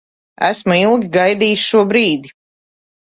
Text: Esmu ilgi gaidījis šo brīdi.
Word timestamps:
Esmu 0.47 0.77
ilgi 0.85 1.11
gaidījis 1.17 1.67
šo 1.73 1.85
brīdi. 1.93 2.33